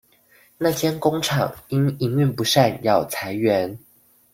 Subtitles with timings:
[0.57, 3.77] 那間工廠因營運不善要裁員